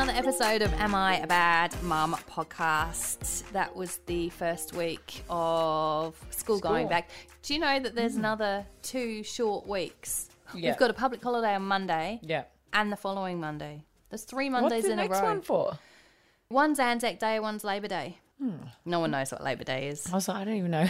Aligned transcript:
another 0.00 0.18
episode 0.18 0.62
of 0.62 0.72
Am 0.80 0.94
I 0.94 1.18
a 1.18 1.26
Bad 1.26 1.74
Mum 1.82 2.16
podcast. 2.30 3.42
That 3.52 3.76
was 3.76 3.98
the 4.06 4.30
first 4.30 4.74
week 4.74 5.22
of 5.28 6.18
school, 6.30 6.58
going 6.58 6.88
back. 6.88 7.10
Do 7.42 7.52
you 7.52 7.60
know 7.60 7.78
that 7.78 7.94
there's 7.94 8.16
another 8.16 8.64
two 8.80 9.22
short 9.22 9.66
weeks? 9.66 10.30
Mm. 10.54 10.62
Yeah. 10.62 10.70
We've 10.70 10.78
got 10.78 10.88
a 10.88 10.94
public 10.94 11.22
holiday 11.22 11.54
on 11.54 11.66
Monday 11.66 12.18
Yeah. 12.22 12.44
and 12.72 12.90
the 12.90 12.96
following 12.96 13.40
Monday. 13.40 13.84
There's 14.08 14.22
three 14.24 14.48
Mondays 14.48 14.84
the 14.84 14.92
in 14.92 14.96
next 14.96 15.18
a 15.18 15.22
row. 15.22 15.28
What's 15.34 15.34
one 15.34 15.42
for? 15.42 15.78
One's 16.48 16.78
Anzac 16.78 17.18
Day, 17.18 17.38
one's 17.38 17.62
Labor 17.62 17.88
Day. 17.88 18.16
Hmm. 18.38 18.52
No 18.86 19.00
one 19.00 19.10
knows 19.10 19.30
what 19.32 19.44
Labor 19.44 19.64
Day 19.64 19.88
is. 19.88 20.06
I 20.10 20.14
was 20.14 20.28
like, 20.28 20.38
I 20.38 20.44
don't 20.44 20.54
even 20.56 20.70
know. 20.70 20.88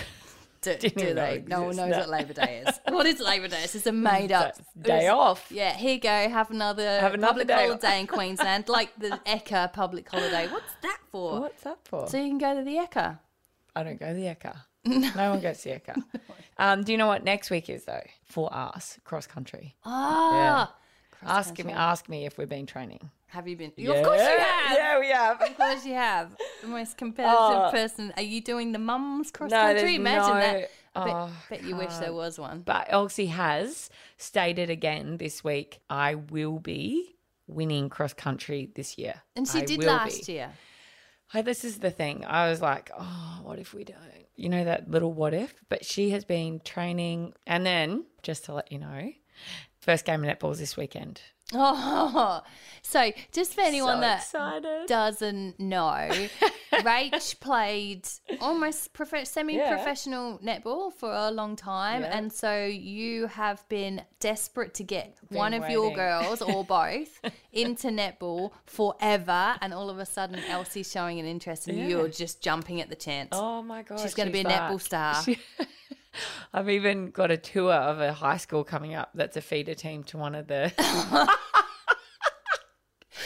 Do, 0.62 0.76
do 0.76 0.90
know 1.06 1.14
they? 1.14 1.44
No 1.46 1.62
one 1.62 1.76
knows 1.76 1.88
existed. 1.88 2.10
what 2.10 2.18
Labor 2.18 2.32
Day 2.34 2.64
is. 2.66 2.80
what 2.94 3.06
is 3.06 3.18
Labor 3.20 3.48
Day? 3.48 3.60
It's 3.62 3.72
just 3.72 3.86
a 3.86 3.92
made 3.92 4.30
up 4.40 4.54
day 4.80 5.08
off. 5.08 5.46
Yeah, 5.50 5.72
here 5.72 5.94
you 5.94 6.00
go. 6.00 6.28
Have 6.28 6.50
another, 6.50 7.00
Have 7.00 7.14
another 7.14 7.28
public 7.28 7.48
day 7.48 7.54
off. 7.70 7.80
holiday 7.80 8.00
in 8.00 8.06
Queensland, 8.06 8.68
like 8.68 8.94
the 8.98 9.18
Ekka 9.26 9.72
public 9.72 10.08
holiday. 10.10 10.48
What's 10.48 10.72
that 10.82 10.98
for? 11.10 11.40
What's 11.40 11.62
that 11.62 11.78
for? 11.84 12.06
So 12.08 12.18
you 12.18 12.28
can 12.28 12.38
go 12.38 12.54
to 12.56 12.62
the 12.62 12.76
Ekka. 12.76 13.18
I 13.74 13.82
don't 13.82 13.98
go 13.98 14.08
to 14.08 14.14
the 14.14 14.26
Ekka. 14.26 14.56
No 14.84 15.30
one 15.30 15.40
goes 15.40 15.62
to 15.62 15.68
the 15.70 15.74
Ekka. 15.80 16.02
Um, 16.58 16.82
do 16.84 16.92
you 16.92 16.98
know 16.98 17.06
what 17.06 17.24
next 17.24 17.50
week 17.50 17.70
is 17.70 17.84
though? 17.86 18.02
For 18.24 18.52
us, 18.54 18.98
cross 19.04 19.26
country. 19.26 19.76
Ah, 19.84 20.74
Ask 21.22 21.62
me, 21.64 21.72
ask 21.72 22.08
me 22.08 22.26
if 22.26 22.36
we've 22.38 22.48
been 22.48 22.66
training. 22.66 23.10
Have 23.30 23.46
you 23.48 23.56
been? 23.56 23.72
Yeah. 23.76 23.92
Of 23.92 24.04
course 24.04 24.20
you 24.20 24.38
have. 24.38 24.76
Yeah, 24.76 24.98
we 25.00 25.08
have. 25.08 25.40
Of 25.42 25.56
course 25.56 25.84
you 25.86 25.94
have. 25.94 26.36
The 26.62 26.68
most 26.68 26.96
competitive 26.96 27.36
Oh. 27.38 27.70
person. 27.70 28.12
Are 28.16 28.22
you 28.22 28.40
doing 28.40 28.72
the 28.72 28.78
mums 28.78 29.30
cross 29.30 29.50
No, 29.50 29.56
country? 29.58 29.94
Imagine 29.96 30.34
no- 30.34 30.40
that. 30.40 30.70
I 30.94 31.04
bet, 31.04 31.14
Oh, 31.14 31.30
bet 31.48 31.62
you 31.62 31.76
wish 31.76 31.94
there 31.94 32.12
was 32.12 32.38
one. 32.38 32.62
But 32.62 32.86
Elsie 32.88 33.26
has 33.26 33.90
stated 34.16 34.70
again 34.70 35.18
this 35.18 35.44
week, 35.44 35.80
I 35.88 36.16
will 36.16 36.58
be 36.58 37.14
winning 37.46 37.88
cross 37.88 38.12
country 38.12 38.70
this 38.74 38.98
year. 38.98 39.22
And 39.36 39.46
she 39.46 39.60
I 39.60 39.64
did 39.64 39.84
last 39.84 40.26
be. 40.26 40.32
year. 40.32 40.50
Hey, 41.32 41.42
this 41.42 41.64
is 41.64 41.78
the 41.78 41.92
thing. 41.92 42.24
I 42.26 42.50
was 42.50 42.60
like, 42.60 42.90
oh, 42.98 43.38
what 43.44 43.60
if 43.60 43.72
we 43.72 43.84
don't? 43.84 43.98
You 44.34 44.48
know, 44.48 44.64
that 44.64 44.90
little 44.90 45.12
what 45.12 45.32
if? 45.32 45.54
But 45.68 45.84
she 45.84 46.10
has 46.10 46.24
been 46.24 46.60
training. 46.64 47.34
And 47.46 47.64
then, 47.64 48.06
just 48.24 48.46
to 48.46 48.54
let 48.54 48.72
you 48.72 48.78
know, 48.80 49.12
first 49.80 50.04
game 50.04 50.24
of 50.24 50.38
netball's 50.38 50.58
this 50.58 50.76
weekend. 50.76 51.22
Oh, 51.52 52.42
so 52.82 53.10
just 53.32 53.54
for 53.54 53.60
anyone 53.62 53.96
so 53.96 54.00
that 54.02 54.18
excited. 54.22 54.86
doesn't 54.86 55.58
know, 55.60 56.08
Rach 56.72 57.40
played 57.40 58.06
almost 58.40 58.92
prof- 58.92 59.26
semi-professional 59.26 60.38
netball 60.38 60.92
for 60.92 61.12
a 61.12 61.30
long 61.30 61.56
time, 61.56 62.02
Yeah. 62.02 62.16
and 62.18 62.32
so 62.32 62.64
you 62.66 63.26
have 63.26 63.68
been 63.68 64.02
desperate 64.20 64.74
to 64.74 64.84
get 64.84 65.16
one 65.28 65.52
of 65.54 65.62
Been 65.62 65.72
your 65.72 65.92
girls 65.94 66.40
or 66.42 66.64
both 66.64 67.20
into 67.52 67.88
netball 67.88 68.52
forever, 68.66 69.56
and 69.60 69.74
all 69.74 69.90
of 69.90 69.98
a 69.98 70.06
sudden 70.06 70.38
Elsie's 70.48 70.90
showing 70.90 71.18
an 71.18 71.26
interest, 71.26 71.66
and 71.68 71.76
Yeah. 71.78 71.88
you're 71.88 72.08
just 72.08 72.40
jumping 72.42 72.80
at 72.80 72.88
the 72.88 72.96
chance. 72.96 73.30
Oh 73.32 73.62
my 73.62 73.82
God. 73.82 73.98
She's 74.00 74.14
gonna 74.14 74.30
be 74.30 74.40
a 74.40 74.44
netball 74.44 74.80
star. 74.80 75.16
I've 76.52 76.68
even 76.68 77.10
got 77.10 77.30
a 77.30 77.36
tour 77.36 77.72
of 77.72 78.00
a 78.00 78.12
high 78.12 78.36
school 78.36 78.64
coming 78.64 78.94
up 78.94 79.10
that's 79.14 79.36
a 79.36 79.40
feeder 79.40 79.74
team 79.74 80.02
to 80.04 80.18
one 80.18 80.34
of 80.34 80.48
the. 80.48 80.72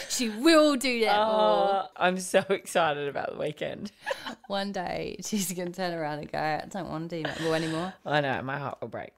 She 0.09 0.29
will 0.29 0.77
do 0.77 1.01
that. 1.01 1.19
Oh, 1.19 1.89
I'm 1.97 2.21
so 2.21 2.45
excited 2.49 3.09
about 3.09 3.33
the 3.33 3.39
weekend. 3.39 3.91
one 4.47 4.71
day. 4.71 5.17
She's 5.25 5.53
gonna 5.53 5.73
turn 5.73 5.93
around 5.93 6.21
and 6.21 6.31
go, 6.31 6.39
"I 6.39 6.65
don't 6.69 6.89
want 6.89 7.11
to 7.11 7.23
do 7.23 7.29
netball 7.29 7.55
anymore." 7.55 7.95
I 8.07 8.21
know, 8.21 8.41
my 8.43 8.59
heart 8.59 8.79
will 8.81 8.89
break. 8.89 9.11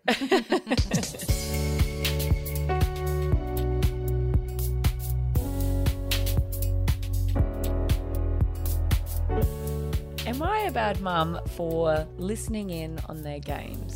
Am 10.27 10.43
I 10.43 10.61
a 10.61 10.71
bad 10.71 11.01
mum 11.03 11.39
for 11.51 12.07
listening 12.17 12.71
in 12.71 12.99
on 13.09 13.23
their 13.23 13.39
games? 13.39 13.96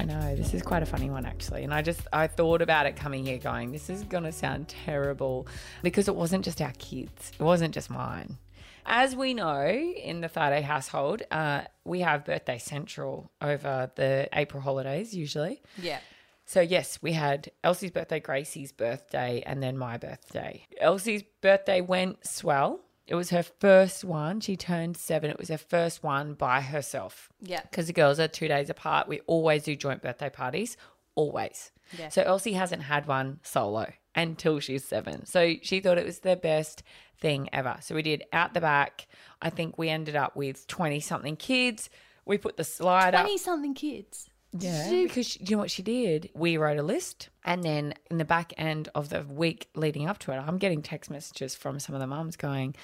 I 0.00 0.04
know 0.04 0.34
this 0.34 0.54
is 0.54 0.62
quite 0.62 0.82
a 0.82 0.86
funny 0.86 1.10
one 1.10 1.26
actually, 1.26 1.62
and 1.62 1.74
I 1.74 1.82
just 1.82 2.00
I 2.10 2.26
thought 2.26 2.62
about 2.62 2.86
it 2.86 2.96
coming 2.96 3.26
here, 3.26 3.36
going, 3.36 3.70
this 3.70 3.90
is 3.90 4.02
gonna 4.02 4.32
sound 4.32 4.68
terrible 4.68 5.46
because 5.82 6.08
it 6.08 6.16
wasn't 6.16 6.42
just 6.42 6.62
our 6.62 6.72
kids, 6.78 7.32
it 7.38 7.42
wasn't 7.42 7.74
just 7.74 7.90
mine. 7.90 8.38
As 8.86 9.14
we 9.14 9.34
know 9.34 9.66
in 9.68 10.22
the 10.22 10.30
Friday 10.30 10.62
household, 10.62 11.20
uh, 11.30 11.64
we 11.84 12.00
have 12.00 12.24
birthday 12.24 12.56
central 12.56 13.30
over 13.42 13.90
the 13.94 14.26
April 14.32 14.62
holidays 14.62 15.14
usually. 15.14 15.60
Yeah. 15.76 15.98
So 16.46 16.62
yes, 16.62 16.98
we 17.02 17.12
had 17.12 17.50
Elsie's 17.62 17.90
birthday, 17.90 18.20
Gracie's 18.20 18.72
birthday, 18.72 19.42
and 19.44 19.62
then 19.62 19.76
my 19.76 19.98
birthday. 19.98 20.64
Elsie's 20.80 21.24
birthday 21.42 21.82
went 21.82 22.26
swell. 22.26 22.80
It 23.10 23.16
was 23.16 23.30
her 23.30 23.42
first 23.42 24.04
one. 24.04 24.40
She 24.40 24.56
turned 24.56 24.96
seven. 24.96 25.30
It 25.30 25.38
was 25.38 25.48
her 25.48 25.58
first 25.58 26.04
one 26.04 26.34
by 26.34 26.60
herself. 26.60 27.28
Yeah. 27.42 27.60
Because 27.62 27.88
the 27.88 27.92
girls 27.92 28.20
are 28.20 28.28
two 28.28 28.46
days 28.46 28.70
apart. 28.70 29.08
We 29.08 29.18
always 29.26 29.64
do 29.64 29.74
joint 29.74 30.00
birthday 30.00 30.30
parties. 30.30 30.76
Always. 31.16 31.72
Yeah. 31.98 32.08
So 32.08 32.22
Elsie 32.22 32.52
hasn't 32.52 32.82
had 32.82 33.08
one 33.08 33.40
solo 33.42 33.92
until 34.14 34.60
she's 34.60 34.84
seven. 34.84 35.26
So 35.26 35.54
she 35.60 35.80
thought 35.80 35.98
it 35.98 36.06
was 36.06 36.20
the 36.20 36.36
best 36.36 36.84
thing 37.18 37.48
ever. 37.52 37.78
So 37.80 37.96
we 37.96 38.02
did 38.02 38.22
out 38.32 38.54
the 38.54 38.60
back. 38.60 39.08
I 39.42 39.50
think 39.50 39.76
we 39.76 39.88
ended 39.88 40.14
up 40.14 40.36
with 40.36 40.68
20 40.68 41.00
something 41.00 41.34
kids. 41.34 41.90
We 42.24 42.38
put 42.38 42.56
the 42.56 42.64
slide 42.64 43.16
up. 43.16 43.22
Twenty 43.22 43.38
something 43.38 43.74
kids. 43.74 44.30
Yeah, 44.52 44.90
because 45.04 45.40
you 45.40 45.54
know 45.56 45.58
what 45.62 45.70
she 45.70 45.82
did? 45.82 46.30
We 46.34 46.56
wrote 46.56 46.78
a 46.78 46.82
list, 46.82 47.28
and 47.44 47.62
then 47.62 47.94
in 48.10 48.18
the 48.18 48.24
back 48.24 48.52
end 48.58 48.88
of 48.94 49.08
the 49.08 49.22
week 49.22 49.68
leading 49.74 50.08
up 50.08 50.18
to 50.20 50.32
it, 50.32 50.36
I'm 50.36 50.58
getting 50.58 50.82
text 50.82 51.10
messages 51.10 51.54
from 51.54 51.78
some 51.78 51.94
of 51.94 52.00
the 52.00 52.06
mums 52.08 52.36
going, 52.36 52.74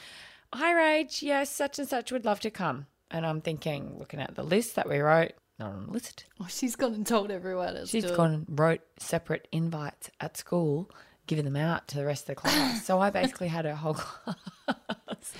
"Hi, 0.52 0.72
Rach, 0.74 1.22
yes, 1.22 1.50
such 1.50 1.78
and 1.78 1.88
such 1.88 2.12
would 2.12 2.24
love 2.24 2.38
to 2.40 2.50
come." 2.50 2.86
And 3.10 3.26
I'm 3.26 3.40
thinking, 3.40 3.96
looking 3.98 4.20
at 4.20 4.34
the 4.36 4.42
list 4.44 4.76
that 4.76 4.88
we 4.88 4.98
wrote, 4.98 5.32
not 5.58 5.72
on 5.72 5.86
the 5.86 5.92
list. 5.92 6.24
Oh, 6.40 6.46
she's 6.48 6.76
gone 6.76 6.94
and 6.94 7.06
told 7.06 7.30
everyone. 7.30 7.76
It's 7.76 7.90
She's 7.90 8.04
doing- 8.04 8.16
gone 8.16 8.32
and 8.32 8.46
wrote 8.58 8.82
separate 8.98 9.48
invites 9.52 10.10
at 10.20 10.36
school, 10.36 10.90
giving 11.26 11.44
them 11.44 11.56
out 11.56 11.88
to 11.88 11.96
the 11.96 12.04
rest 12.06 12.24
of 12.24 12.26
the 12.28 12.34
class. 12.36 12.84
so 12.86 13.00
I 13.00 13.10
basically 13.10 13.48
had 13.48 13.66
a 13.66 13.74
whole 13.74 13.94
class. 14.66 15.32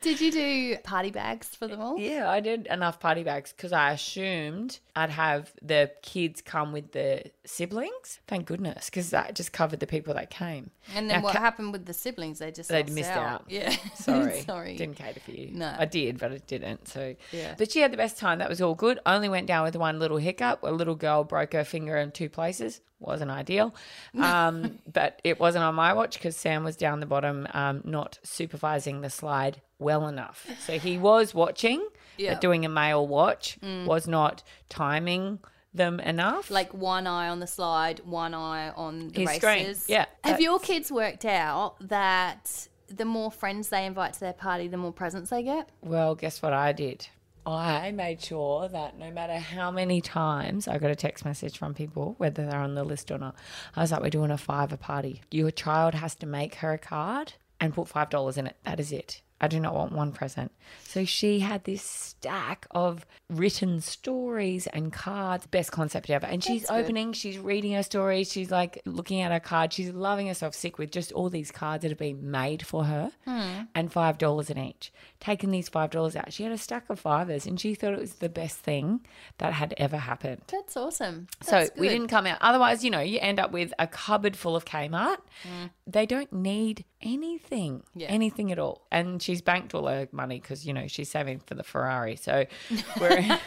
Did 0.00 0.20
you 0.20 0.32
do 0.32 0.76
party 0.78 1.10
bags 1.10 1.48
for 1.48 1.66
them 1.68 1.80
all? 1.80 1.98
Yeah, 1.98 2.30
I 2.30 2.40
did 2.40 2.66
enough 2.68 3.00
party 3.00 3.22
bags 3.22 3.52
because 3.52 3.72
I 3.72 3.92
assumed 3.92 4.78
I'd 4.96 5.10
have 5.10 5.52
the 5.60 5.90
kids 6.02 6.40
come 6.40 6.72
with 6.72 6.92
the 6.92 7.24
siblings. 7.44 8.20
Thank 8.26 8.46
goodness, 8.46 8.86
because 8.88 9.10
that 9.10 9.34
just 9.34 9.52
covered 9.52 9.80
the 9.80 9.86
people 9.86 10.14
that 10.14 10.30
came. 10.30 10.70
And 10.94 11.10
then 11.10 11.18
Now, 11.18 11.24
what 11.24 11.34
ca- 11.34 11.40
happened 11.40 11.72
with 11.72 11.84
the 11.84 11.92
siblings? 11.92 12.38
They 12.38 12.50
just 12.50 12.70
They 12.70 12.82
missed 12.84 13.10
out. 13.10 13.44
Yeah. 13.48 13.74
Sorry, 13.94 14.40
Sorry. 14.42 14.76
didn't 14.76 14.96
cater 14.96 15.20
for 15.20 15.32
you. 15.32 15.50
No. 15.52 15.74
I 15.78 15.84
did, 15.84 16.18
but 16.18 16.32
it 16.32 16.46
didn't. 16.46 16.88
So 16.88 17.14
Yeah. 17.32 17.54
but 17.58 17.70
she 17.70 17.80
had 17.80 17.92
the 17.92 17.96
best 17.98 18.16
time. 18.18 18.38
That 18.38 18.48
was 18.48 18.62
all 18.62 18.74
good. 18.74 19.00
Only 19.04 19.28
went 19.28 19.46
down 19.46 19.64
with 19.64 19.76
one 19.76 19.98
little 19.98 20.16
hiccup. 20.18 20.62
A 20.62 20.70
little 20.72 20.94
girl 20.94 21.24
broke 21.24 21.52
her 21.52 21.64
finger 21.64 21.96
in 21.98 22.10
two 22.12 22.28
places. 22.30 22.80
Wasn't 23.02 23.30
ideal, 23.30 23.74
um, 24.20 24.78
but 24.92 25.20
it 25.24 25.40
wasn't 25.40 25.64
on 25.64 25.74
my 25.74 25.94
watch 25.94 26.14
because 26.18 26.36
Sam 26.36 26.64
was 26.64 26.76
down 26.76 27.00
the 27.00 27.06
bottom, 27.06 27.48
um, 27.54 27.80
not 27.82 28.18
supervising 28.22 29.00
the 29.00 29.08
slide 29.08 29.62
well 29.78 29.89
enough. 30.06 30.46
So 30.66 30.78
he 30.78 30.98
was 30.98 31.34
watching, 31.34 31.86
Yeah. 32.16 32.34
but 32.34 32.40
doing 32.40 32.64
a 32.64 32.68
male 32.68 33.06
watch 33.06 33.58
mm. 33.62 33.84
was 33.86 34.06
not 34.06 34.42
timing 34.68 35.40
them 35.72 36.00
enough. 36.00 36.50
Like 36.50 36.72
one 36.74 37.06
eye 37.06 37.28
on 37.28 37.40
the 37.40 37.46
slide, 37.46 38.00
one 38.04 38.34
eye 38.34 38.70
on 38.70 39.08
the 39.08 39.20
His 39.20 39.30
screen. 39.36 39.66
races. 39.66 39.84
Yeah, 39.88 40.06
Have 40.24 40.40
your 40.40 40.58
kids 40.58 40.90
worked 40.90 41.24
out 41.24 41.76
that 41.80 42.68
the 42.88 43.04
more 43.04 43.30
friends 43.30 43.68
they 43.68 43.86
invite 43.86 44.14
to 44.14 44.20
their 44.20 44.32
party, 44.32 44.68
the 44.68 44.76
more 44.76 44.92
presents 44.92 45.30
they 45.30 45.42
get? 45.42 45.68
Well, 45.80 46.14
guess 46.14 46.42
what 46.42 46.52
I 46.52 46.72
did? 46.72 47.08
I 47.46 47.90
made 47.92 48.20
sure 48.20 48.68
that 48.68 48.98
no 48.98 49.10
matter 49.10 49.38
how 49.38 49.70
many 49.70 50.00
times 50.00 50.68
I 50.68 50.78
got 50.78 50.90
a 50.90 50.94
text 50.96 51.24
message 51.24 51.56
from 51.56 51.72
people, 51.74 52.14
whether 52.18 52.44
they're 52.46 52.60
on 52.60 52.74
the 52.74 52.84
list 52.84 53.10
or 53.10 53.18
not, 53.18 53.34
I 53.74 53.80
was 53.80 53.92
like, 53.92 54.02
we're 54.02 54.10
doing 54.10 54.30
a 54.30 54.36
fiver 54.38 54.76
party. 54.76 55.22
Your 55.30 55.50
child 55.50 55.94
has 55.94 56.14
to 56.16 56.26
make 56.26 56.56
her 56.56 56.72
a 56.72 56.78
card 56.78 57.32
and 57.58 57.72
put 57.74 57.88
$5 57.88 58.36
in 58.36 58.46
it. 58.46 58.56
That 58.64 58.78
is 58.78 58.92
it. 58.92 59.22
I 59.40 59.48
do 59.48 59.58
not 59.58 59.74
want 59.74 59.92
one 59.92 60.12
present. 60.12 60.52
So 60.84 61.04
she 61.04 61.40
had 61.40 61.64
this 61.64 61.82
stack 61.82 62.66
of 62.72 63.06
written 63.30 63.80
stories 63.80 64.66
and 64.66 64.92
cards. 64.92 65.46
Best 65.46 65.72
concept 65.72 66.10
ever. 66.10 66.26
And 66.26 66.44
she's 66.44 66.62
That's 66.62 66.70
good. 66.72 66.84
opening, 66.84 67.12
she's 67.14 67.38
reading 67.38 67.72
her 67.72 67.82
stories, 67.82 68.30
she's 68.30 68.50
like 68.50 68.82
looking 68.84 69.20
at 69.22 69.32
her 69.32 69.40
card. 69.40 69.72
She's 69.72 69.90
loving 69.90 70.26
herself 70.26 70.54
sick 70.54 70.78
with 70.78 70.90
just 70.90 71.10
all 71.12 71.30
these 71.30 71.50
cards 71.50 71.82
that 71.82 71.88
have 71.90 71.98
been 71.98 72.30
made 72.30 72.66
for 72.66 72.84
her 72.84 73.12
Hmm. 73.24 73.62
and 73.74 73.90
$5 73.90 74.50
in 74.50 74.58
each. 74.58 74.92
Taking 75.20 75.50
these 75.50 75.68
$5 75.68 76.16
out, 76.16 76.32
she 76.32 76.44
had 76.44 76.52
a 76.52 76.56
stack 76.56 76.88
of 76.88 76.98
fivers 76.98 77.44
and 77.46 77.60
she 77.60 77.74
thought 77.74 77.92
it 77.92 78.00
was 78.00 78.14
the 78.14 78.28
best 78.30 78.56
thing 78.58 79.00
that 79.36 79.52
had 79.52 79.74
ever 79.76 79.98
happened. 79.98 80.40
That's 80.46 80.76
awesome. 80.78 81.26
So 81.42 81.50
That's 81.52 81.78
we 81.78 81.88
didn't 81.90 82.08
come 82.08 82.26
out. 82.26 82.38
Otherwise, 82.40 82.82
you 82.82 82.90
know, 82.90 83.00
you 83.00 83.18
end 83.20 83.38
up 83.38 83.52
with 83.52 83.74
a 83.78 83.86
cupboard 83.86 84.34
full 84.34 84.56
of 84.56 84.64
Kmart. 84.64 85.18
Mm. 85.44 85.70
They 85.86 86.06
don't 86.06 86.32
need 86.32 86.86
anything, 87.02 87.82
Yeah. 87.94 88.08
anything 88.08 88.50
at 88.50 88.58
all. 88.58 88.86
And 88.90 89.22
she's 89.22 89.42
banked 89.42 89.74
all 89.74 89.86
her 89.88 90.08
money 90.10 90.40
because 90.40 90.66
you 90.66 90.72
know 90.72 90.86
she's 90.86 91.10
saving 91.10 91.40
for 91.40 91.54
the 91.54 91.64
Ferrari. 91.64 92.16
So 92.16 92.46
we're 93.00 93.38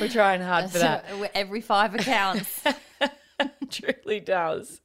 we're 0.00 0.08
trying 0.08 0.40
hard 0.40 0.70
for 0.70 0.78
that. 0.78 1.04
Every 1.34 1.60
five 1.60 1.94
accounts. 1.94 2.62
truly 3.70 4.20
does. 4.20 4.80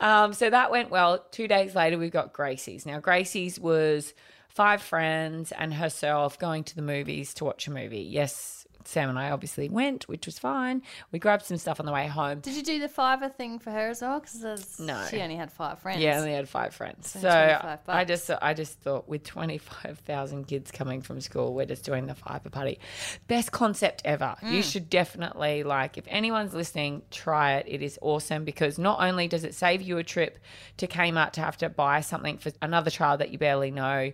Um, 0.00 0.32
so 0.32 0.50
that 0.50 0.70
went 0.70 0.90
well. 0.90 1.24
Two 1.30 1.48
days 1.48 1.74
later, 1.74 1.98
we've 1.98 2.10
got 2.10 2.32
Gracie's. 2.32 2.86
Now, 2.86 3.00
Gracie's 3.00 3.58
was 3.58 4.14
five 4.48 4.82
friends 4.82 5.52
and 5.52 5.74
herself 5.74 6.38
going 6.38 6.64
to 6.64 6.76
the 6.76 6.82
movies 6.82 7.34
to 7.34 7.44
watch 7.44 7.66
a 7.66 7.70
movie. 7.70 8.02
Yes, 8.02 8.61
Sam 8.88 9.08
and 9.08 9.18
I 9.18 9.30
obviously 9.30 9.68
went, 9.68 10.08
which 10.08 10.26
was 10.26 10.38
fine. 10.38 10.82
We 11.10 11.18
grabbed 11.18 11.44
some 11.44 11.56
stuff 11.56 11.80
on 11.80 11.86
the 11.86 11.92
way 11.92 12.06
home. 12.06 12.40
Did 12.40 12.54
you 12.54 12.62
do 12.62 12.80
the 12.80 12.88
fiver 12.88 13.28
thing 13.28 13.58
for 13.58 13.70
her 13.70 13.88
as 13.88 14.02
well? 14.02 14.20
Because 14.20 14.78
No. 14.78 15.06
she 15.10 15.20
only 15.20 15.36
had 15.36 15.52
five 15.52 15.78
friends. 15.78 16.00
Yeah, 16.00 16.16
I 16.16 16.18
only 16.20 16.32
had 16.32 16.48
five 16.48 16.74
friends. 16.74 17.10
So, 17.10 17.20
25 17.20 17.78
I 17.88 18.04
just 18.04 18.30
I 18.42 18.54
just 18.54 18.78
thought 18.80 19.08
with 19.08 19.24
twenty 19.24 19.58
five 19.58 19.98
thousand 20.00 20.46
kids 20.48 20.70
coming 20.70 21.02
from 21.02 21.20
school, 21.20 21.54
we're 21.54 21.66
just 21.66 21.84
doing 21.84 22.06
the 22.06 22.14
fiver 22.14 22.50
party. 22.50 22.78
Best 23.28 23.52
concept 23.52 24.02
ever. 24.04 24.36
Mm. 24.42 24.52
You 24.52 24.62
should 24.62 24.88
definitely 24.90 25.62
like 25.62 25.98
if 25.98 26.04
anyone's 26.08 26.54
listening, 26.54 27.02
try 27.10 27.54
it. 27.56 27.66
It 27.68 27.82
is 27.82 27.98
awesome 28.02 28.44
because 28.44 28.78
not 28.78 29.00
only 29.00 29.28
does 29.28 29.44
it 29.44 29.54
save 29.54 29.82
you 29.82 29.98
a 29.98 30.04
trip 30.04 30.38
to 30.78 30.86
Kmart 30.86 31.32
to 31.32 31.40
have 31.40 31.56
to 31.58 31.68
buy 31.68 32.00
something 32.00 32.38
for 32.38 32.52
another 32.60 32.90
child 32.90 33.20
that 33.20 33.30
you 33.30 33.38
barely 33.38 33.70
know, 33.70 34.12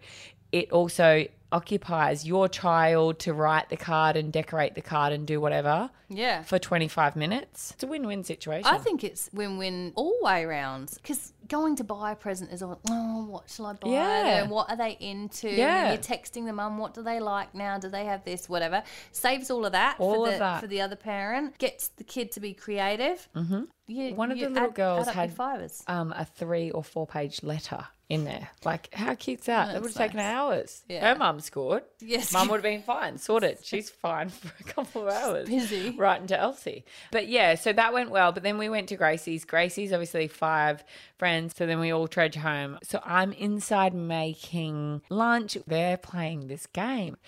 it 0.52 0.70
also 0.72 1.26
occupies 1.50 2.26
your 2.26 2.46
child 2.46 3.18
to 3.18 3.32
write 3.32 3.70
the 3.70 3.76
card 3.76 4.16
and 4.16 4.30
decorate 4.30 4.74
the 4.74 4.82
card 4.82 5.14
and 5.14 5.26
do 5.26 5.40
whatever 5.40 5.88
Yeah. 6.10 6.42
for 6.42 6.58
25 6.58 7.16
minutes. 7.16 7.70
It's 7.72 7.82
a 7.82 7.86
win-win 7.86 8.22
situation. 8.22 8.66
I 8.70 8.76
think 8.76 9.02
it's 9.02 9.30
win-win 9.32 9.92
all 9.94 10.14
way 10.20 10.44
round 10.44 10.90
because 10.96 11.32
going 11.48 11.74
to 11.76 11.84
buy 11.84 12.12
a 12.12 12.16
present 12.16 12.52
is 12.52 12.62
all, 12.62 12.78
oh, 12.90 13.24
what 13.30 13.48
shall 13.48 13.64
I 13.64 13.72
buy? 13.72 13.88
Yeah. 13.88 14.42
And 14.42 14.50
what 14.50 14.68
are 14.70 14.76
they 14.76 14.98
into? 15.00 15.48
Yeah. 15.50 15.86
And 15.86 15.94
you're 15.94 16.16
texting 16.18 16.44
the 16.44 16.52
mum, 16.52 16.76
what 16.76 16.92
do 16.92 17.02
they 17.02 17.18
like 17.18 17.54
now? 17.54 17.78
Do 17.78 17.88
they 17.88 18.04
have 18.04 18.24
this? 18.24 18.46
Whatever. 18.46 18.82
Saves 19.12 19.50
all 19.50 19.64
of 19.64 19.72
that 19.72 19.96
All 19.98 20.16
for 20.16 20.26
of 20.28 20.32
the 20.34 20.38
that. 20.40 20.60
for 20.60 20.66
the 20.66 20.82
other 20.82 20.96
parent. 20.96 21.56
Gets 21.56 21.88
the 21.88 22.04
kid 22.04 22.30
to 22.32 22.40
be 22.40 22.52
creative. 22.52 23.26
Mm-hmm. 23.34 23.62
You, 23.86 24.14
One 24.14 24.30
of 24.30 24.38
the 24.38 24.48
little 24.50 24.64
add- 24.68 24.74
girls 24.74 25.08
add 25.08 25.14
had 25.14 25.32
fivers. 25.32 25.82
um, 25.86 26.12
a 26.14 26.26
three 26.26 26.70
or 26.72 26.84
four 26.84 27.06
page 27.06 27.42
letter 27.42 27.86
in 28.08 28.24
there. 28.24 28.48
Like, 28.64 28.92
how 28.94 29.14
cute's 29.14 29.46
that? 29.46 29.66
that 29.66 29.82
would 29.82 29.88
have 29.88 29.96
taken 29.96 30.18
hours. 30.18 30.82
Yeah. 30.88 31.12
Her 31.12 31.18
mum 31.18 31.40
scored. 31.40 31.82
Yes. 32.00 32.32
Mum 32.32 32.48
would 32.50 32.56
have 32.56 32.62
been 32.62 32.82
fine, 32.82 33.18
sorted. 33.18 33.58
She's 33.62 33.90
fine 33.90 34.30
for 34.30 34.50
a 34.60 34.62
couple 34.64 35.06
of 35.06 35.14
hours. 35.14 35.48
busy. 35.48 35.90
Right 35.90 36.20
into 36.20 36.38
Elsie. 36.38 36.84
But 37.12 37.28
yeah, 37.28 37.54
so 37.54 37.72
that 37.72 37.92
went 37.92 38.10
well. 38.10 38.32
But 38.32 38.44
then 38.44 38.56
we 38.56 38.70
went 38.70 38.88
to 38.88 38.96
Gracie's. 38.96 39.44
Gracie's 39.44 39.92
obviously 39.92 40.26
five 40.26 40.84
friends. 41.18 41.54
So 41.56 41.66
then 41.66 41.80
we 41.80 41.90
all 41.90 42.08
trudge 42.08 42.36
home. 42.36 42.78
So 42.82 43.00
I'm 43.04 43.32
inside 43.32 43.92
making 43.92 45.02
lunch. 45.10 45.58
They're 45.66 45.98
playing 45.98 46.46
this 46.46 46.66
game. 46.66 47.18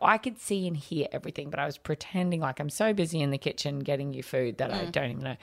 I 0.00 0.16
could 0.16 0.40
see 0.40 0.66
and 0.66 0.76
hear 0.76 1.06
everything, 1.12 1.50
but 1.50 1.60
I 1.60 1.66
was 1.66 1.76
pretending 1.76 2.40
like 2.40 2.60
I'm 2.60 2.70
so 2.70 2.94
busy 2.94 3.20
in 3.20 3.30
the 3.30 3.38
kitchen 3.38 3.80
getting 3.80 4.14
you 4.14 4.22
food 4.22 4.56
that 4.58 4.72
I 4.72 4.86
don't 4.86 5.10
even 5.10 5.22
know. 5.22 5.36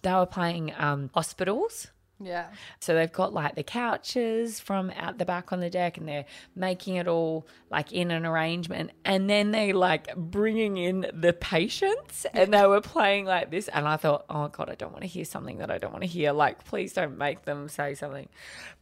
They 0.00 0.12
were 0.12 0.26
playing 0.26 0.72
um, 0.78 1.10
hospitals. 1.12 1.88
Yeah. 2.20 2.48
So 2.80 2.94
they've 2.94 3.12
got 3.12 3.32
like 3.32 3.54
the 3.54 3.62
couches 3.62 4.58
from 4.58 4.90
out 4.96 5.18
the 5.18 5.24
back 5.24 5.52
on 5.52 5.60
the 5.60 5.70
deck 5.70 5.98
and 5.98 6.08
they're 6.08 6.24
making 6.56 6.96
it 6.96 7.06
all 7.06 7.46
like 7.70 7.92
in 7.92 8.10
an 8.10 8.26
arrangement. 8.26 8.90
And 9.04 9.30
then 9.30 9.52
they 9.52 9.72
like 9.72 10.14
bringing 10.16 10.76
in 10.76 11.06
the 11.12 11.32
patients 11.32 12.26
and 12.34 12.52
they 12.52 12.66
were 12.66 12.80
playing 12.80 13.24
like 13.24 13.50
this. 13.50 13.68
And 13.68 13.86
I 13.86 13.96
thought, 13.96 14.24
oh 14.28 14.48
God, 14.48 14.68
I 14.68 14.74
don't 14.74 14.92
want 14.92 15.02
to 15.02 15.08
hear 15.08 15.24
something 15.24 15.58
that 15.58 15.70
I 15.70 15.78
don't 15.78 15.92
want 15.92 16.02
to 16.02 16.08
hear. 16.08 16.32
Like, 16.32 16.64
please 16.64 16.92
don't 16.92 17.18
make 17.18 17.44
them 17.44 17.68
say 17.68 17.94
something. 17.94 18.28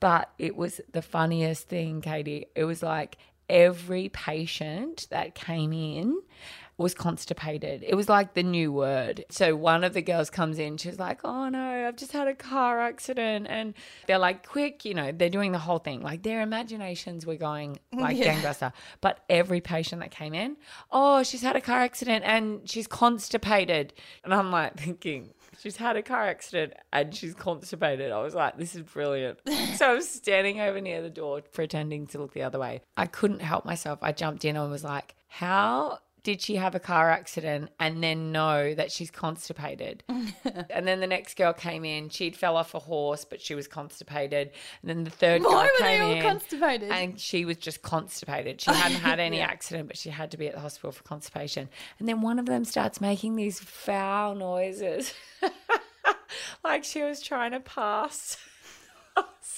But 0.00 0.30
it 0.38 0.56
was 0.56 0.80
the 0.92 1.02
funniest 1.02 1.68
thing, 1.68 2.00
Katie. 2.00 2.46
It 2.54 2.64
was 2.64 2.82
like 2.82 3.18
every 3.48 4.08
patient 4.08 5.06
that 5.10 5.34
came 5.34 5.72
in 5.72 6.20
was 6.78 6.94
constipated. 6.94 7.82
It 7.87 7.94
was 7.94 8.08
like 8.08 8.34
the 8.34 8.43
new 8.43 8.70
word. 8.73 9.25
So 9.31 9.56
one 9.56 9.82
of 9.82 9.94
the 9.94 10.02
girls 10.02 10.28
comes 10.28 10.58
in, 10.58 10.76
she's 10.76 10.99
like, 10.99 11.20
Oh 11.25 11.49
no, 11.49 11.88
I've 11.88 11.96
just 11.96 12.12
had 12.12 12.28
a 12.28 12.34
car 12.34 12.81
accident. 12.81 13.46
And 13.49 13.73
they're 14.06 14.19
like, 14.19 14.46
Quick, 14.46 14.84
you 14.84 14.93
know, 14.94 15.11
they're 15.12 15.31
doing 15.31 15.52
the 15.52 15.58
whole 15.58 15.78
thing. 15.78 16.02
Like 16.02 16.23
their 16.23 16.43
imaginations 16.43 17.25
were 17.25 17.37
going 17.37 17.78
like 17.93 18.17
Yeah. 18.19 18.34
gangbuster. 18.40 18.73
But 19.00 19.20
every 19.31 19.61
patient 19.61 20.02
that 20.02 20.11
came 20.11 20.34
in, 20.34 20.56
Oh, 20.90 21.23
she's 21.23 21.43
had 21.43 21.56
a 21.56 21.61
car 21.62 21.81
accident 21.81 22.25
and 22.26 22.69
she's 22.69 22.87
constipated. 22.87 23.94
And 24.25 24.34
I'm 24.34 24.50
like 24.50 24.76
thinking, 24.76 25.31
She's 25.58 25.76
had 25.79 25.96
a 25.96 26.02
car 26.02 26.26
accident 26.26 26.75
and 26.93 27.14
she's 27.14 27.34
constipated. 27.34 28.12
I 28.12 28.20
was 28.20 28.34
like, 28.34 28.58
this 28.58 28.75
is 28.75 28.82
brilliant. 28.82 29.38
so 29.76 29.90
I 29.90 29.94
was 29.94 30.06
standing 30.08 30.61
over 30.61 30.82
near 30.82 31.00
the 31.00 31.08
door, 31.08 31.40
pretending 31.40 32.06
to 32.08 32.19
look 32.19 32.34
the 32.34 32.43
other 32.43 32.58
way. 32.58 32.82
I 32.99 33.06
couldn't 33.06 33.40
help 33.40 33.64
myself. 33.64 33.99
I 34.02 34.12
jumped 34.12 34.44
in 34.44 34.55
and 34.56 34.70
was 34.70 34.84
like, 34.84 35.14
how 35.29 35.99
did 36.26 36.43
she 36.43 36.56
have 36.56 36.75
a 36.75 36.81
car 36.81 37.08
accident 37.08 37.70
and 37.78 38.02
then 38.02 38.32
know 38.32 38.75
that 38.75 38.90
she's 38.90 39.12
constipated? 39.12 40.02
and 40.08 40.84
then 40.84 40.99
the 40.99 41.06
next 41.06 41.37
girl 41.37 41.52
came 41.52 41.84
in. 41.84 42.08
She'd 42.08 42.34
fell 42.34 42.56
off 42.56 42.75
a 42.75 42.81
horse, 42.81 43.25
but 43.25 43.40
she 43.40 43.55
was 43.55 43.69
constipated. 43.69 44.50
And 44.82 44.90
then 44.90 45.05
the 45.05 45.11
third 45.11 45.43
Why 45.43 45.50
girl 45.50 45.62
were 45.62 45.69
they 45.78 45.84
came 45.84 46.02
all 46.02 46.12
in. 46.14 46.23
constipated? 46.23 46.90
And 46.90 47.20
she 47.20 47.44
was 47.44 47.58
just 47.58 47.82
constipated. 47.82 48.61
She 48.61 48.73
hadn't 48.73 48.99
had 48.99 49.20
any 49.20 49.38
accident, 49.52 49.87
but 49.87 49.96
she 49.96 50.11
had 50.11 50.32
to 50.32 50.37
be 50.37 50.49
at 50.49 50.55
the 50.55 50.61
hospital 50.61 50.90
for 50.90 51.05
constipation. 51.05 51.69
And 52.00 52.08
then 52.08 52.23
one 52.23 52.40
of 52.40 52.46
them 52.46 52.64
starts 52.64 53.00
making 53.00 53.37
these 53.37 53.61
foul 53.61 54.34
noises, 54.34 55.14
like 56.64 56.82
she 56.82 57.05
was 57.05 57.22
trying 57.22 57.52
to 57.52 57.61
pass 57.61 58.37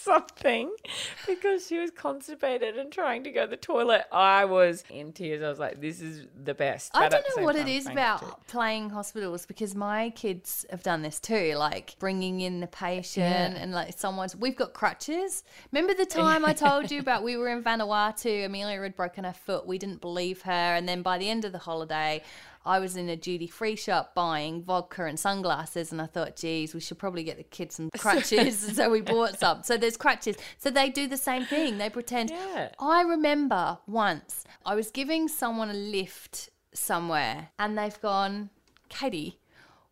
something 0.08 0.74
because 1.26 1.66
she 1.66 1.78
was 1.78 1.90
constipated 1.90 2.76
and 2.78 2.90
trying 2.90 3.24
to 3.24 3.30
go 3.30 3.44
to 3.44 3.50
the 3.50 3.56
toilet. 3.56 4.04
I 4.12 4.44
was 4.44 4.84
in 4.90 5.12
tears. 5.12 5.42
I 5.42 5.48
was 5.48 5.58
like, 5.58 5.80
"This 5.80 6.00
is 6.00 6.26
the 6.44 6.54
best." 6.54 6.90
I 6.94 7.08
but 7.08 7.10
don't 7.12 7.36
know 7.36 7.44
what 7.44 7.56
it 7.56 7.68
is 7.68 7.86
about 7.86 8.46
playing 8.46 8.90
hospitals 8.90 9.46
because 9.46 9.74
my 9.74 10.10
kids 10.10 10.66
have 10.70 10.82
done 10.82 11.02
this 11.02 11.20
too, 11.20 11.54
like 11.56 11.96
bringing 11.98 12.40
in 12.40 12.60
the 12.60 12.66
patient 12.66 13.54
Yeah. 13.54 13.62
and 13.62 13.72
like 13.72 13.98
someone's. 13.98 14.34
We've 14.34 14.56
got 14.56 14.72
crutches. 14.72 15.44
Remember 15.72 15.94
the 15.94 16.06
time 16.22 16.44
I 16.44 16.52
told 16.52 16.90
you 16.90 17.00
about 17.00 17.22
we 17.22 17.36
were 17.36 17.48
in 17.48 17.62
Vanuatu, 17.62 18.44
Amelia 18.46 18.80
had 18.82 18.96
broken 18.96 19.24
her 19.24 19.32
foot. 19.32 19.66
We 19.66 19.78
didn't 19.78 20.00
believe 20.00 20.42
her, 20.42 20.52
and 20.52 20.88
then 20.88 21.02
by 21.02 21.18
the 21.18 21.28
end 21.28 21.44
of 21.44 21.52
the 21.52 21.58
holiday. 21.58 22.22
I 22.64 22.78
was 22.78 22.96
in 22.96 23.08
a 23.08 23.16
duty 23.16 23.46
free 23.46 23.76
shop 23.76 24.14
buying 24.14 24.62
vodka 24.62 25.04
and 25.04 25.18
sunglasses, 25.18 25.92
and 25.92 26.00
I 26.02 26.06
thought, 26.06 26.36
geez, 26.36 26.74
we 26.74 26.80
should 26.80 26.98
probably 26.98 27.22
get 27.22 27.36
the 27.36 27.44
kids 27.44 27.76
some 27.76 27.90
crutches. 27.98 28.76
so 28.76 28.90
we 28.90 29.00
bought 29.00 29.38
some. 29.38 29.62
So 29.62 29.76
there's 29.76 29.96
crutches. 29.96 30.36
So 30.58 30.70
they 30.70 30.90
do 30.90 31.06
the 31.06 31.16
same 31.16 31.44
thing. 31.44 31.78
They 31.78 31.90
pretend. 31.90 32.30
Yeah. 32.30 32.70
I 32.78 33.02
remember 33.02 33.78
once 33.86 34.44
I 34.64 34.74
was 34.74 34.90
giving 34.90 35.28
someone 35.28 35.70
a 35.70 35.74
lift 35.74 36.50
somewhere 36.74 37.50
and 37.58 37.76
they've 37.76 38.00
gone, 38.00 38.50
Katie, 38.88 39.38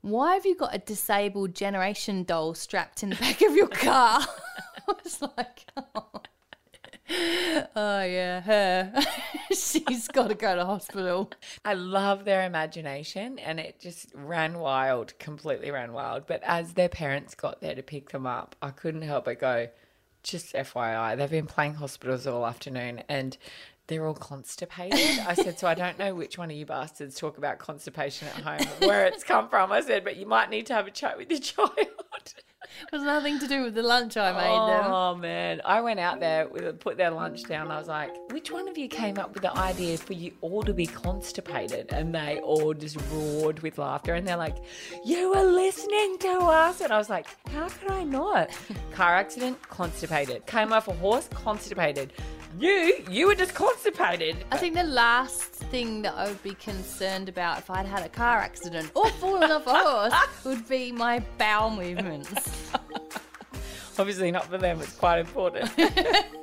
why 0.03 0.35
have 0.35 0.47
you 0.47 0.55
got 0.55 0.75
a 0.75 0.79
disabled 0.79 1.55
generation 1.55 2.23
doll 2.25 2.55
strapped 2.55 3.03
in 3.03 3.11
the 3.11 3.17
back 3.17 3.43
of 3.43 3.55
your 3.57 3.69
car? 3.69 4.21
I 4.89 4.93
was 5.03 5.21
like, 5.21 5.65
oh, 5.95 6.21
oh 7.77 8.03
yeah, 8.03 8.41
her. 8.41 8.93
She's 9.51 10.09
got 10.09 10.29
to 10.29 10.35
go 10.35 10.57
to 10.57 10.65
hospital. 10.65 11.31
I 11.65 11.75
love 11.75 12.25
their 12.25 12.45
imagination 12.45 13.39
and 13.39 13.61
it 13.61 13.79
just 13.81 14.09
ran 14.15 14.59
wild, 14.59 15.19
completely 15.19 15.71
ran 15.71 15.93
wild. 15.93 16.27
But 16.27 16.43
as 16.45 16.73
their 16.73 16.89
parents 16.89 17.35
got 17.35 17.61
there 17.61 17.75
to 17.75 17.83
pick 17.83 18.11
them 18.11 18.27
up, 18.27 18.57
I 18.61 18.71
couldn't 18.71 19.03
help 19.03 19.27
but 19.27 19.39
go, 19.39 19.69
just 20.23 20.55
FYI, 20.55 21.17
they've 21.17 21.31
been 21.31 21.47
playing 21.47 21.75
hospitals 21.75 22.27
all 22.27 22.45
afternoon 22.45 23.03
and 23.09 23.39
they're 23.87 24.07
all 24.07 24.15
constipated. 24.15 25.21
I 25.27 25.35
said, 25.35 25.59
so 25.59 25.69
I 25.69 25.75
don't 25.75 25.99
know 25.99 26.15
which 26.15 26.37
one 26.37 26.51
of 26.51 26.57
you 26.57 26.67
bastards 26.67 27.17
talk 27.17 27.39
about 27.39 27.59
constipation 27.59 28.27
at 28.29 28.43
home, 28.43 28.89
where 28.89 29.07
it's 29.07 29.23
come 29.23 29.49
from. 29.49 29.71
I 29.71 29.81
said, 29.81 30.03
but 30.03 30.17
you 30.17 30.27
might 30.27 30.51
need 30.51 30.67
to 30.67 30.75
have 30.75 30.89
a 30.89 30.91
chat 30.91 31.17
with 31.17 31.31
your 31.31 31.39
child. 31.41 31.71
It 32.83 32.93
was 32.93 33.03
nothing 33.03 33.39
to 33.39 33.47
do 33.47 33.63
with 33.63 33.75
the 33.75 33.83
lunch 33.83 34.17
I 34.17 34.33
made 34.33 34.73
them. 34.73 34.93
Oh 34.93 35.15
man, 35.15 35.61
I 35.65 35.81
went 35.81 36.01
out 36.01 36.21
there 36.21 36.47
put 36.81 36.97
their 36.97 37.11
lunch 37.11 37.45
down. 37.45 37.71
I 37.71 37.79
was 37.79 37.89
like, 37.89 38.11
which 38.33 38.51
one 38.51 38.69
of 38.69 38.77
you 38.77 38.89
came 38.89 39.19
up 39.19 39.33
with 39.35 39.43
the 39.43 39.57
idea 39.57 39.97
for 39.97 40.13
you 40.13 40.33
all 40.41 40.63
to 40.63 40.75
be 40.75 40.87
constipated? 40.87 41.93
And 41.93 42.15
they 42.15 42.41
all 42.41 42.75
just 42.75 42.99
roared 43.13 43.61
with 43.61 43.79
laughter. 43.79 44.15
And 44.15 44.27
they're 44.27 44.37
like, 44.37 44.57
you 45.05 45.31
were 45.31 45.45
listening 45.45 46.19
to 46.21 46.39
us. 46.39 46.81
And 46.81 46.93
I 46.93 46.99
was 46.99 47.09
like, 47.09 47.27
how 47.51 47.69
could 47.69 47.91
I 47.91 48.05
not? 48.05 48.51
Car 48.93 49.15
accident, 49.15 49.61
constipated. 49.69 50.47
Came 50.47 50.73
off 50.73 50.89
a 50.89 50.93
horse, 50.93 51.29
constipated. 51.29 52.13
You, 52.59 53.05
you 53.11 53.27
were 53.27 53.35
just 53.35 53.55
constipated. 53.55 54.37
I 54.51 54.57
think 54.57 54.77
the 54.77 54.85
last 54.85 55.43
thing 55.43 56.01
that 56.03 56.15
I 56.15 56.29
would 56.29 56.43
be 56.43 56.55
concerned 56.55 57.29
about 57.29 57.59
if 57.59 57.69
I'd 57.69 57.85
had 57.85 58.03
a 58.03 58.09
car 58.09 58.39
accident 58.39 58.91
or 58.95 59.11
fallen 59.11 59.51
off 59.51 59.67
a 59.67 59.75
horse 59.75 60.15
would 60.45 60.67
be 60.67 60.91
my 60.91 61.23
bowel 61.37 61.71
Obviously 63.99 64.31
not 64.31 64.47
for 64.47 64.59
them. 64.59 64.81
It's 64.81 64.95
quite 64.95 65.19
important. 65.21 65.71